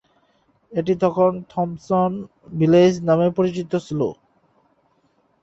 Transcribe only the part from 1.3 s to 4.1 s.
"Thompson village" নামে পরিচিত ছিল।